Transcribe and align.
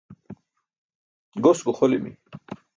Gos 1.43 1.59
guxolimi. 1.65 2.11